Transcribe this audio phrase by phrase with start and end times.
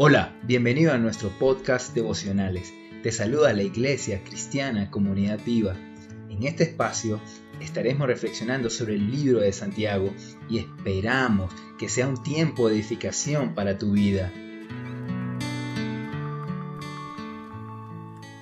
[0.00, 2.72] Hola, bienvenido a nuestro podcast devocionales.
[3.02, 5.74] Te saluda la Iglesia Cristiana Comunidad Viva.
[6.30, 7.20] En este espacio
[7.60, 10.14] estaremos reflexionando sobre el libro de Santiago
[10.48, 14.32] y esperamos que sea un tiempo de edificación para tu vida.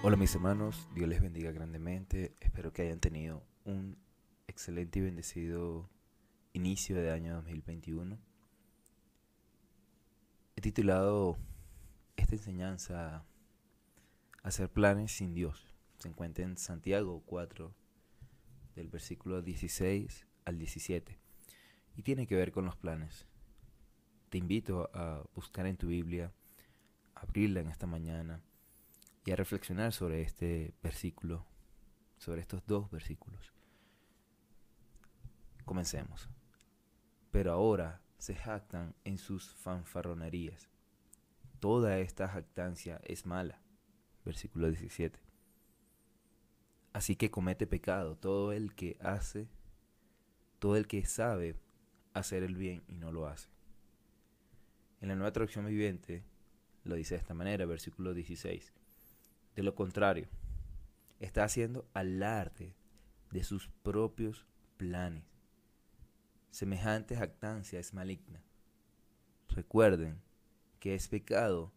[0.02, 2.34] Hola mis hermanos, Dios les bendiga grandemente.
[2.38, 3.96] Espero que hayan tenido un
[4.46, 5.88] excelente y bendecido
[6.52, 8.18] inicio de año 2021.
[10.56, 11.36] He titulado
[12.16, 13.26] esta enseñanza
[14.42, 15.74] Hacer planes sin Dios.
[15.98, 17.74] Se encuentra en Santiago 4,
[18.74, 21.18] del versículo 16 al 17.
[21.96, 23.26] Y tiene que ver con los planes.
[24.30, 26.32] Te invito a buscar en tu Biblia,
[27.14, 28.40] abrirla en esta mañana
[29.26, 31.44] y a reflexionar sobre este versículo,
[32.16, 33.52] sobre estos dos versículos.
[35.66, 36.30] Comencemos.
[37.30, 40.68] Pero ahora se jactan en sus fanfarronerías.
[41.60, 43.60] Toda esta jactancia es mala.
[44.24, 45.20] Versículo 17.
[46.92, 49.48] Así que comete pecado todo el que hace,
[50.58, 51.56] todo el que sabe
[52.14, 53.48] hacer el bien y no lo hace.
[55.00, 56.24] En la nueva traducción viviente
[56.84, 58.72] lo dice de esta manera, versículo 16.
[59.54, 60.26] De lo contrario,
[61.20, 62.74] está haciendo alarde
[63.30, 64.46] de sus propios
[64.76, 65.35] planes.
[66.56, 68.42] Semejante jactancia es maligna.
[69.50, 70.22] Recuerden
[70.80, 71.70] que es pecado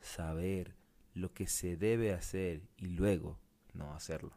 [0.00, 0.74] saber
[1.12, 3.38] lo que se debe hacer y luego
[3.74, 4.32] no hacerlo.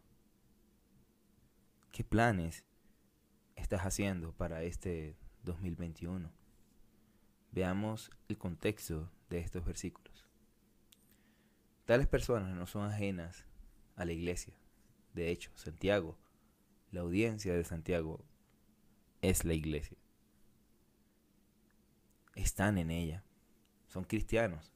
[1.93, 2.65] ¿Qué planes
[3.55, 6.33] estás haciendo para este 2021?
[7.53, 10.27] Veamos el contexto de estos versículos.
[11.85, 13.45] Tales personas no son ajenas
[13.95, 14.53] a la iglesia.
[15.13, 16.17] De hecho, Santiago,
[16.91, 18.25] la audiencia de Santiago,
[19.21, 19.97] es la iglesia.
[22.35, 23.23] Están en ella
[23.87, 24.73] son cristianos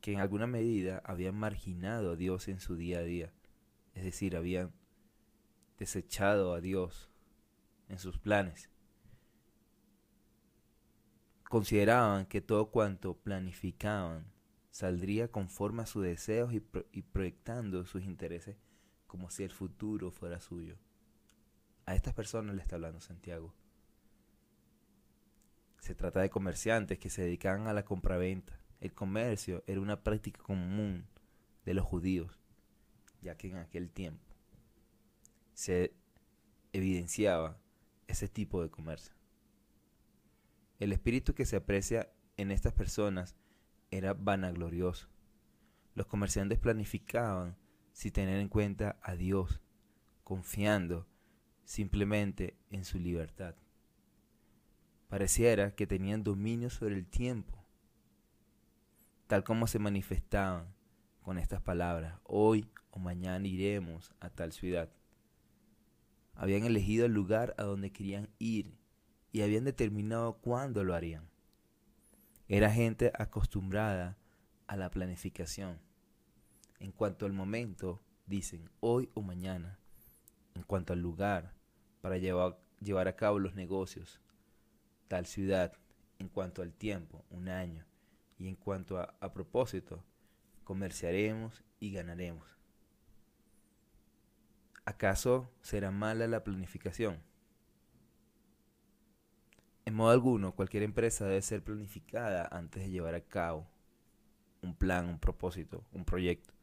[0.00, 3.32] que en alguna medida habían marginado a Dios en su día a día,
[3.94, 4.72] es decir, habían
[5.78, 7.10] desechado a Dios
[7.88, 8.70] en sus planes.
[11.48, 14.30] Consideraban que todo cuanto planificaban
[14.70, 16.62] saldría conforme a sus deseos y,
[16.92, 18.56] y proyectando sus intereses
[19.06, 20.76] como si el futuro fuera suyo.
[21.86, 23.54] A estas personas le está hablando Santiago.
[25.84, 28.58] Se trata de comerciantes que se dedicaban a la compraventa.
[28.80, 31.06] El comercio era una práctica común
[31.66, 32.40] de los judíos,
[33.20, 34.34] ya que en aquel tiempo
[35.52, 35.92] se
[36.72, 37.60] evidenciaba
[38.06, 39.14] ese tipo de comercio.
[40.78, 43.36] El espíritu que se aprecia en estas personas
[43.90, 45.10] era vanaglorioso.
[45.94, 47.58] Los comerciantes planificaban
[47.92, 49.60] sin tener en cuenta a Dios,
[50.22, 51.06] confiando
[51.66, 53.54] simplemente en su libertad.
[55.14, 57.64] Pareciera que tenían dominio sobre el tiempo,
[59.28, 60.74] tal como se manifestaban
[61.22, 64.90] con estas palabras, hoy o mañana iremos a tal ciudad.
[66.34, 68.76] Habían elegido el lugar a donde querían ir
[69.30, 71.28] y habían determinado cuándo lo harían.
[72.48, 74.18] Era gente acostumbrada
[74.66, 75.78] a la planificación.
[76.80, 79.78] En cuanto al momento, dicen hoy o mañana.
[80.56, 81.54] En cuanto al lugar,
[82.00, 84.20] para llevar, llevar a cabo los negocios,
[85.08, 85.72] tal ciudad
[86.18, 87.84] en cuanto al tiempo, un año,
[88.38, 90.04] y en cuanto a, propósito,
[90.64, 92.48] comerciaremos y ganaremos.
[94.84, 97.22] ¿Acaso será mala la planificación?
[99.86, 103.66] En modo alguno, cualquier empresa debe ser planificada antes de llevar a cabo
[104.62, 106.54] un plan, un propósito, un proyecto.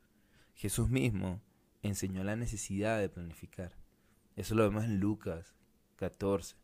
[0.55, 1.41] Jesús mismo
[1.83, 3.75] enseñó la necesidad de planificar.
[4.35, 5.55] Eso lo vemos en Lucas
[5.97, 6.55] 14,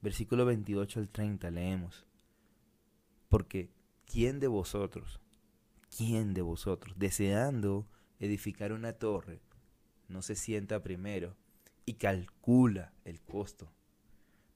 [0.00, 2.06] Versículo 28 al 30 leemos.
[3.28, 3.70] Porque
[4.06, 5.20] ¿quién de vosotros,
[5.96, 9.40] quién de vosotros, deseando edificar una torre,
[10.08, 11.36] no se sienta primero
[11.84, 13.72] y calcula el costo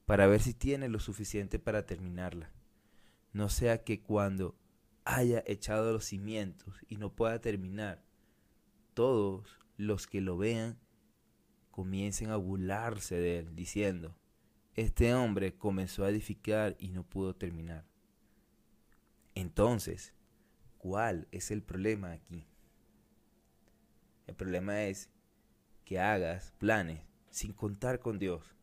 [0.06, 2.52] para ver si tiene lo suficiente para terminarla?
[3.32, 4.56] No sea que cuando
[5.04, 8.04] haya echado los cimientos y no pueda terminar,
[8.94, 10.78] todos los que lo vean
[11.70, 14.14] comiencen a burlarse de él, diciendo,
[14.80, 17.84] este hombre comenzó a edificar y no pudo terminar.
[19.34, 20.14] Entonces,
[20.78, 22.46] ¿cuál es el problema aquí?
[24.26, 25.10] El problema es
[25.84, 28.56] que hagas planes sin contar con Dios.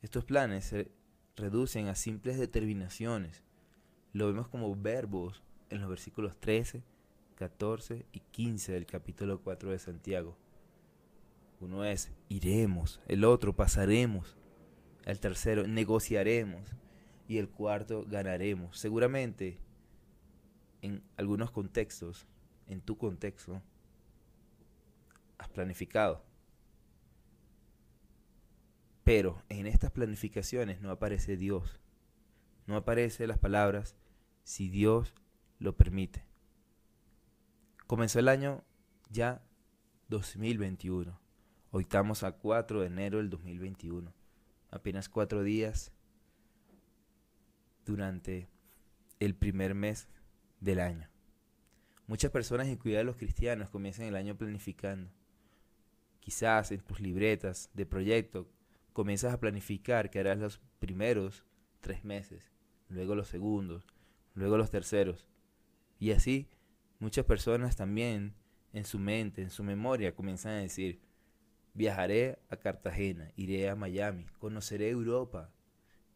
[0.00, 0.90] Estos planes se
[1.36, 3.44] reducen a simples determinaciones.
[4.12, 6.82] Lo vemos como verbos en los versículos 13,
[7.36, 10.36] 14 y 15 del capítulo 4 de Santiago.
[11.60, 14.36] Uno es iremos, el otro pasaremos,
[15.04, 16.76] el tercero, negociaremos.
[17.28, 18.76] Y el cuarto, ganaremos.
[18.78, 19.58] Seguramente
[20.82, 22.26] en algunos contextos,
[22.66, 23.62] en tu contexto,
[25.38, 26.24] has planificado.
[29.04, 31.80] Pero en estas planificaciones no aparece Dios.
[32.66, 33.96] No aparece las palabras
[34.44, 35.14] si Dios
[35.58, 36.24] lo permite.
[37.86, 38.64] Comenzó el año
[39.10, 39.42] ya
[40.08, 41.18] 2021.
[41.70, 44.12] Hoy estamos a 4 de enero del 2021.
[44.72, 45.92] Apenas cuatro días
[47.84, 48.48] durante
[49.20, 50.08] el primer mes
[50.60, 51.08] del año.
[52.06, 55.10] Muchas personas, incluidas los cristianos, comienzan el año planificando.
[56.20, 58.50] Quizás en tus libretas de proyecto
[58.94, 61.44] comienzas a planificar que harás los primeros
[61.80, 62.50] tres meses,
[62.88, 63.86] luego los segundos,
[64.34, 65.26] luego los terceros.
[65.98, 66.48] Y así
[66.98, 68.34] muchas personas también
[68.72, 71.02] en su mente, en su memoria, comienzan a decir,
[71.74, 75.50] viajaré a Cartagena, iré a Miami, conoceré Europa,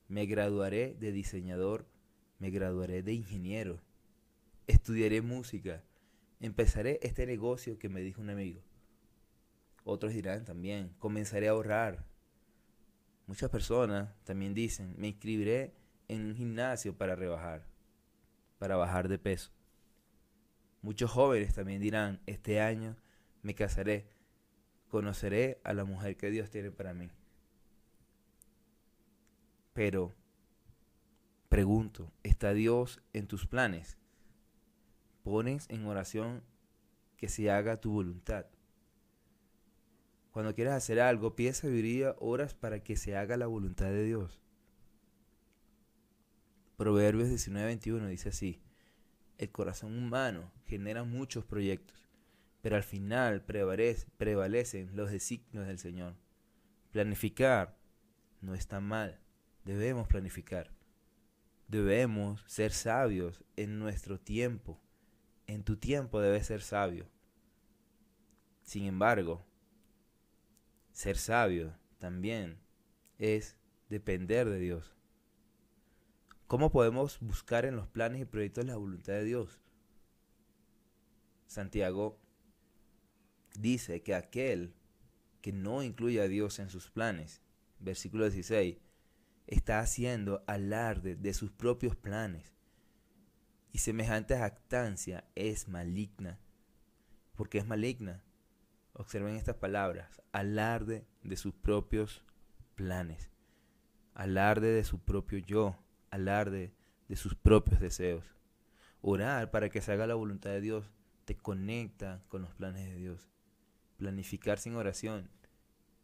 [0.09, 1.87] me graduaré de diseñador,
[2.39, 3.81] me graduaré de ingeniero,
[4.67, 5.83] estudiaré música,
[6.41, 8.63] empezaré este negocio que me dijo un amigo.
[9.85, 12.05] Otros dirán también, comenzaré a ahorrar.
[13.27, 15.75] Muchas personas también dicen, me inscribiré
[16.09, 17.67] en un gimnasio para rebajar,
[18.59, 19.51] para bajar de peso.
[20.83, 22.97] Muchos jóvenes también dirán, este año
[23.43, 24.09] me casaré,
[24.89, 27.11] conoceré a la mujer que Dios tiene para mí.
[29.73, 30.15] Pero,
[31.49, 33.99] pregunto, ¿está Dios en tus planes?
[35.23, 36.43] ¿Pones en oración
[37.17, 38.47] que se haga tu voluntad?
[40.31, 44.43] Cuando quieras hacer algo, pide sabiduría, horas para que se haga la voluntad de Dios.
[46.77, 48.61] Proverbios 19:21 dice así,
[49.39, 52.06] el corazón humano genera muchos proyectos,
[52.67, 56.17] pero al final prevalecen los designios del Señor.
[56.91, 57.79] Planificar
[58.41, 59.21] no está mal,
[59.65, 60.73] debemos planificar.
[61.69, 64.81] Debemos ser sabios en nuestro tiempo.
[65.47, 67.09] En tu tiempo debes ser sabio.
[68.63, 69.47] Sin embargo,
[70.91, 72.59] ser sabio también
[73.19, 73.57] es
[73.89, 74.97] depender de Dios.
[76.49, 79.61] ¿Cómo podemos buscar en los planes y proyectos la voluntad de Dios?
[81.47, 82.26] Santiago
[83.61, 84.75] dice que aquel
[85.41, 87.43] que no incluye a Dios en sus planes,
[87.79, 88.79] versículo 16,
[89.47, 92.55] está haciendo alarde de sus propios planes.
[93.73, 96.41] Y semejante jactancia es maligna.
[97.35, 98.23] porque es maligna?
[98.95, 100.23] Observen estas palabras.
[100.33, 102.25] Alarde de sus propios
[102.75, 103.31] planes.
[104.15, 105.77] Alarde de su propio yo
[106.11, 106.73] alarde
[107.09, 108.25] de sus propios deseos.
[109.01, 110.91] Orar para que se haga la voluntad de Dios
[111.25, 113.29] te conecta con los planes de Dios.
[113.97, 115.31] Planificar sin oración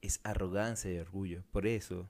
[0.00, 1.44] es arrogancia y orgullo.
[1.52, 2.08] Por eso,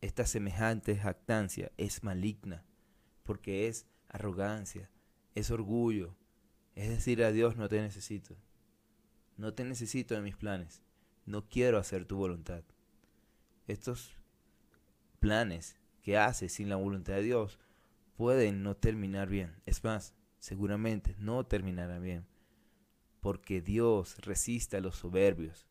[0.00, 2.64] esta semejante jactancia es maligna,
[3.24, 4.90] porque es arrogancia,
[5.34, 6.16] es orgullo.
[6.74, 8.36] Es decir, a Dios no te necesito.
[9.36, 10.82] No te necesito en mis planes.
[11.24, 12.64] No quiero hacer tu voluntad.
[13.66, 14.16] Estos
[15.20, 17.58] planes que haces sin la voluntad de Dios
[18.16, 19.60] pueden no terminar bien.
[19.66, 22.26] Es más, seguramente no terminará bien.
[23.20, 25.66] Porque Dios resiste a los soberbios.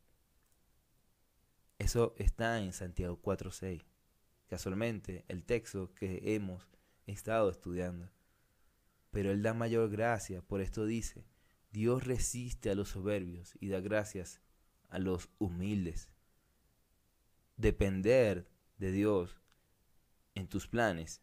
[1.80, 3.84] Eso está en Santiago 4.6.
[4.48, 6.68] Casualmente, el texto que hemos
[7.06, 8.10] estado estudiando.
[9.12, 11.26] Pero Él da mayor gracia, por esto dice,
[11.72, 14.42] Dios resiste a los soberbios y da gracias
[14.90, 16.10] a los humildes.
[17.56, 19.42] Depender de Dios
[20.36, 21.22] en tus planes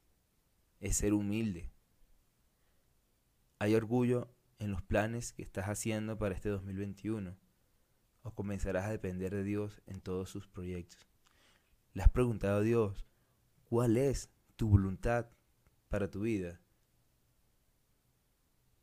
[0.81, 1.71] es ser humilde.
[3.59, 4.34] ¿Hay orgullo
[4.65, 7.37] en los planes que estás haciendo para este 2021?
[8.23, 11.07] ¿O comenzarás a depender de Dios en todos sus proyectos?
[11.93, 13.07] ¿Le has preguntado a Dios
[13.65, 15.27] cuál es tu voluntad
[15.89, 16.61] para tu vida?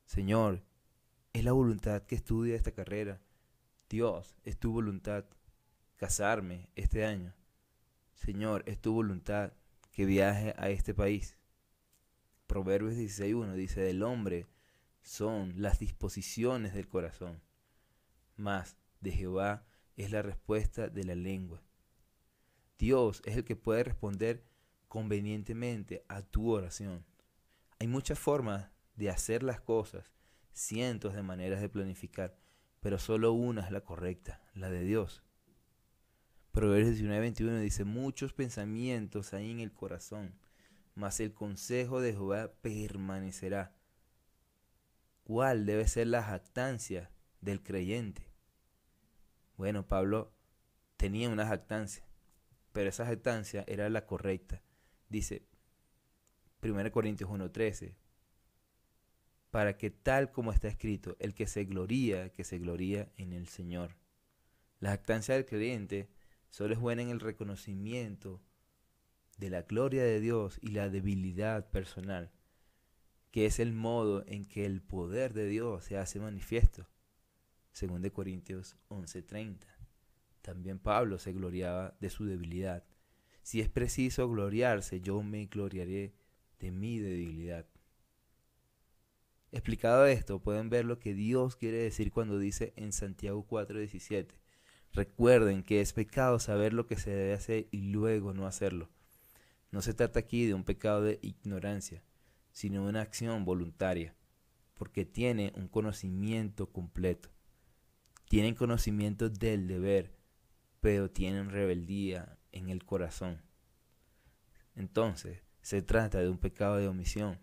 [0.05, 0.63] Señor,
[1.33, 3.21] es la voluntad que estudie esta carrera.
[3.89, 5.25] Dios, es tu voluntad
[5.95, 7.33] casarme este año.
[8.13, 9.53] Señor, es tu voluntad
[9.91, 11.37] que viaje a este país.
[12.45, 14.45] Proverbios 16.1 dice, del hombre
[15.01, 17.41] son las disposiciones del corazón,
[18.35, 19.65] mas de Jehová
[19.97, 21.61] es la respuesta de la lengua.
[22.77, 24.43] Dios es el que puede responder
[24.87, 27.05] convenientemente a tu oración.
[27.79, 30.11] Hay muchas formas de hacer las cosas,
[30.51, 32.37] cientos de maneras de planificar,
[32.79, 35.23] pero solo una es la correcta, la de Dios.
[36.51, 40.35] Proverbios 19:21 dice, muchos pensamientos hay en el corazón,
[40.95, 43.73] mas el consejo de Jehová permanecerá.
[45.23, 47.11] ¿Cuál debe ser la jactancia
[47.41, 48.31] del creyente?
[49.55, 50.33] Bueno, Pablo
[50.97, 52.03] tenía una jactancia,
[52.71, 54.61] pero esa jactancia era la correcta.
[55.09, 55.47] Dice
[56.61, 57.95] 1 Corintios 1:13,
[59.49, 63.47] para que tal como está escrito, el que se gloría, que se gloría en el
[63.47, 63.97] Señor.
[64.79, 66.09] La jactancia del creyente
[66.49, 68.41] solo es buena en el reconocimiento
[69.37, 72.31] de la gloria de Dios y la debilidad personal,
[73.31, 76.87] que es el modo en que el poder de Dios se hace manifiesto.
[77.71, 79.67] Según de Corintios 11:30.
[80.41, 82.83] También Pablo se gloriaba de su debilidad.
[83.41, 86.13] Si es preciso gloriarse, yo me gloriaré
[86.59, 87.65] de mi debilidad.
[89.51, 94.35] Explicado esto, pueden ver lo que Dios quiere decir cuando dice en Santiago 4:17,
[94.93, 98.89] recuerden que es pecado saber lo que se debe hacer y luego no hacerlo.
[99.71, 102.03] No se trata aquí de un pecado de ignorancia,
[102.51, 104.15] sino una acción voluntaria,
[104.73, 107.29] porque tiene un conocimiento completo.
[108.29, 110.15] Tienen conocimiento del deber,
[110.79, 113.41] pero tienen rebeldía en el corazón.
[114.75, 117.39] Entonces, se trata de un pecado de omisión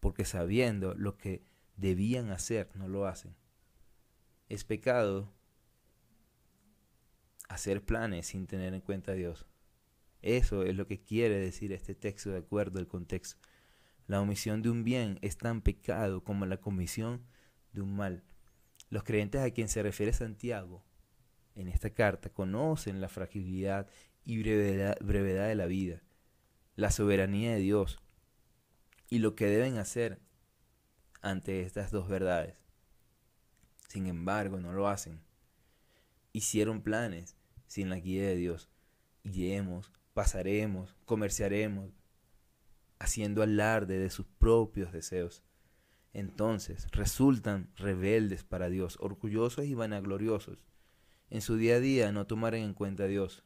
[0.00, 1.42] porque sabiendo lo que
[1.76, 3.34] debían hacer, no lo hacen.
[4.48, 5.32] Es pecado
[7.48, 9.46] hacer planes sin tener en cuenta a Dios.
[10.22, 13.36] Eso es lo que quiere decir este texto de acuerdo al contexto.
[14.06, 17.26] La omisión de un bien es tan pecado como la comisión
[17.72, 18.24] de un mal.
[18.88, 20.84] Los creyentes a quien se refiere Santiago
[21.56, 23.88] en esta carta conocen la fragilidad
[24.24, 26.02] y brevedad, brevedad de la vida,
[26.76, 27.98] la soberanía de Dios,
[29.08, 30.20] y lo que deben hacer
[31.22, 32.62] ante estas dos verdades.
[33.88, 35.22] Sin embargo, no lo hacen.
[36.32, 37.36] Hicieron planes
[37.66, 38.68] sin la guía de Dios.
[39.24, 41.90] Iremos, pasaremos, comerciaremos,
[42.98, 45.42] haciendo alarde de sus propios deseos.
[46.12, 50.58] Entonces resultan rebeldes para Dios, orgullosos y vanagloriosos.
[51.28, 53.44] En su día a día no tomarán en cuenta a Dios.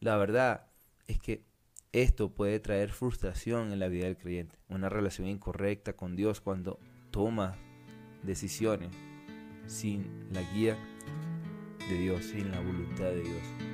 [0.00, 0.66] La verdad
[1.06, 1.44] es que
[1.92, 6.78] esto puede traer frustración en la vida del creyente, una relación incorrecta con Dios cuando
[7.10, 7.56] toma
[8.22, 8.90] decisiones
[9.66, 10.76] sin la guía
[11.88, 13.69] de Dios, sin la voluntad de Dios.